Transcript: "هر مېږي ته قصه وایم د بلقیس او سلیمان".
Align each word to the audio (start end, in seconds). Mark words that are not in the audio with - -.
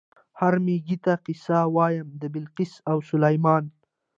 "هر 0.39 0.53
مېږي 0.65 0.97
ته 1.05 1.13
قصه 1.25 1.57
وایم 1.75 2.07
د 2.21 2.23
بلقیس 2.33 2.73
او 2.89 2.97
سلیمان". 3.09 3.63